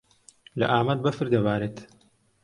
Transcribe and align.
لە 0.59 0.65
ئامەد 0.73 0.99
بەفر 1.05 1.27
دەبارێت. 1.33 1.77